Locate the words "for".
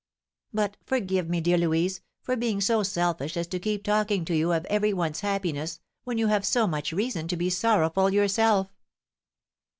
2.23-2.35